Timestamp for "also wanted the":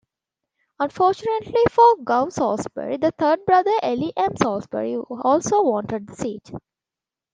4.97-6.15